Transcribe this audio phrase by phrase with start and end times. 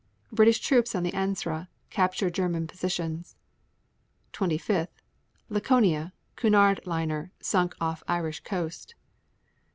[0.31, 3.35] British troops on the Ancre capture German positions.
[4.33, 4.87] 25.
[5.47, 8.95] Laconia, Cunard liner, sunk off Irish coast.